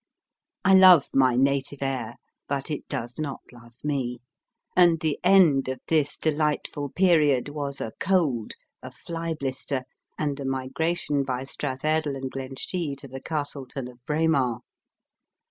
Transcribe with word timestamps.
I 0.65 0.73
love 0.73 1.09
my 1.13 1.35
native 1.35 1.83
air, 1.83 2.15
but 2.47 2.71
it 2.71 2.87
does 2.87 3.19
not 3.19 3.41
love 3.51 3.75
me; 3.83 4.17
and 4.75 4.99
the 4.99 5.19
end 5.23 5.67
of 5.67 5.79
this 5.89 6.17
delightful 6.17 6.89
period 6.89 7.49
was 7.49 7.79
a 7.79 7.91
cold, 7.99 8.53
a 8.81 8.89
fly 8.89 9.35
blister, 9.35 9.83
and 10.17 10.39
a 10.39 10.43
migration 10.43 11.23
by 11.23 11.43
Strathairdlc 11.43 12.15
and 12.17 12.31
Glenshee 12.31 12.95
to 12.95 13.07
the 13.07 13.21
Castleton 13.21 13.87
of 13.87 14.03
Braemar. 14.07 14.61